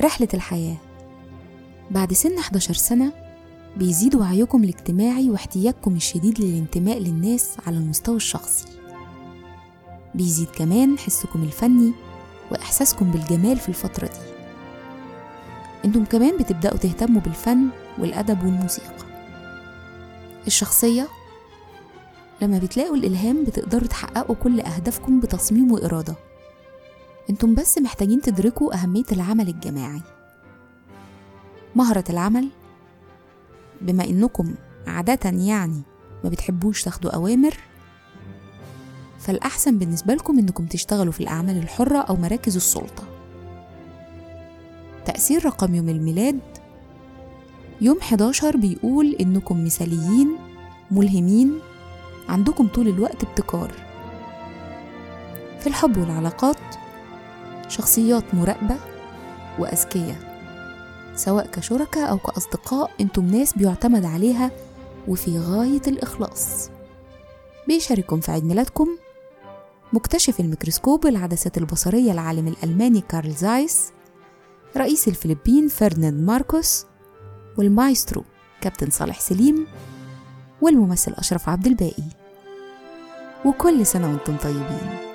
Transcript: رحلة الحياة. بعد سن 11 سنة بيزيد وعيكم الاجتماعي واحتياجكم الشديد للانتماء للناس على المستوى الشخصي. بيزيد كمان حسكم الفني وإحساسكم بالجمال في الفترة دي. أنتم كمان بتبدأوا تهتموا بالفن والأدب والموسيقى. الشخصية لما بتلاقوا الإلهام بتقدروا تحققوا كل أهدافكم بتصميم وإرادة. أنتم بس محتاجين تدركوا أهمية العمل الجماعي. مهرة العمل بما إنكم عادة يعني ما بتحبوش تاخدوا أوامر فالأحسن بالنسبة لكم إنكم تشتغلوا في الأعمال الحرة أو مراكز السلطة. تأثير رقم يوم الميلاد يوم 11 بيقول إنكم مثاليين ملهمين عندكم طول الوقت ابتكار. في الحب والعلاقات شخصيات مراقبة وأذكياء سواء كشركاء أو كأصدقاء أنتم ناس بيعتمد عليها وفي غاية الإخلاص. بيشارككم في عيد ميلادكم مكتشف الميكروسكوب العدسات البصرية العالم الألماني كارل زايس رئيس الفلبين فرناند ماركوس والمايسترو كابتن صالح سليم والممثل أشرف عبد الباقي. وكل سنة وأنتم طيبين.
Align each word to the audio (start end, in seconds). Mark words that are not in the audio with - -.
رحلة 0.00 0.28
الحياة. 0.34 0.76
بعد 1.90 2.12
سن 2.12 2.38
11 2.38 2.74
سنة 2.74 3.12
بيزيد 3.76 4.14
وعيكم 4.14 4.64
الاجتماعي 4.64 5.30
واحتياجكم 5.30 5.96
الشديد 5.96 6.40
للانتماء 6.40 6.98
للناس 6.98 7.56
على 7.66 7.76
المستوى 7.76 8.16
الشخصي. 8.16 8.66
بيزيد 10.14 10.48
كمان 10.48 10.98
حسكم 10.98 11.42
الفني 11.42 11.92
وإحساسكم 12.50 13.10
بالجمال 13.10 13.56
في 13.56 13.68
الفترة 13.68 14.06
دي. 14.06 14.36
أنتم 15.84 16.04
كمان 16.04 16.36
بتبدأوا 16.36 16.78
تهتموا 16.78 17.20
بالفن 17.20 17.68
والأدب 17.98 18.44
والموسيقى. 18.44 19.06
الشخصية 20.46 21.08
لما 22.42 22.58
بتلاقوا 22.58 22.96
الإلهام 22.96 23.44
بتقدروا 23.44 23.88
تحققوا 23.88 24.36
كل 24.36 24.60
أهدافكم 24.60 25.20
بتصميم 25.20 25.72
وإرادة. 25.72 26.14
أنتم 27.30 27.54
بس 27.54 27.78
محتاجين 27.78 28.20
تدركوا 28.20 28.74
أهمية 28.74 29.04
العمل 29.12 29.48
الجماعي. 29.48 30.02
مهرة 31.76 32.04
العمل 32.10 32.48
بما 33.80 34.04
إنكم 34.04 34.54
عادة 34.86 35.30
يعني 35.30 35.82
ما 36.24 36.30
بتحبوش 36.30 36.82
تاخدوا 36.82 37.10
أوامر 37.10 37.54
فالأحسن 39.18 39.78
بالنسبة 39.78 40.14
لكم 40.14 40.38
إنكم 40.38 40.66
تشتغلوا 40.66 41.12
في 41.12 41.20
الأعمال 41.20 41.58
الحرة 41.58 41.98
أو 41.98 42.16
مراكز 42.16 42.56
السلطة. 42.56 43.02
تأثير 45.04 45.46
رقم 45.46 45.74
يوم 45.74 45.88
الميلاد 45.88 46.40
يوم 47.80 47.98
11 47.98 48.56
بيقول 48.56 49.16
إنكم 49.20 49.64
مثاليين 49.64 50.36
ملهمين 50.90 51.58
عندكم 52.28 52.66
طول 52.68 52.88
الوقت 52.88 53.24
ابتكار. 53.24 53.70
في 55.60 55.66
الحب 55.66 55.96
والعلاقات 55.96 56.56
شخصيات 57.76 58.34
مراقبة 58.34 58.76
وأذكياء 59.58 60.16
سواء 61.14 61.46
كشركاء 61.46 62.10
أو 62.10 62.18
كأصدقاء 62.18 62.90
أنتم 63.00 63.26
ناس 63.26 63.58
بيعتمد 63.58 64.04
عليها 64.04 64.50
وفي 65.08 65.38
غاية 65.38 65.82
الإخلاص. 65.86 66.70
بيشارككم 67.68 68.20
في 68.20 68.32
عيد 68.32 68.44
ميلادكم 68.44 68.88
مكتشف 69.92 70.40
الميكروسكوب 70.40 71.06
العدسات 71.06 71.58
البصرية 71.58 72.12
العالم 72.12 72.48
الألماني 72.48 73.00
كارل 73.00 73.32
زايس 73.32 73.92
رئيس 74.76 75.08
الفلبين 75.08 75.68
فرناند 75.68 76.26
ماركوس 76.26 76.86
والمايسترو 77.58 78.24
كابتن 78.60 78.90
صالح 78.90 79.20
سليم 79.20 79.66
والممثل 80.60 81.12
أشرف 81.12 81.48
عبد 81.48 81.66
الباقي. 81.66 82.04
وكل 83.44 83.86
سنة 83.86 84.10
وأنتم 84.10 84.36
طيبين. 84.36 85.05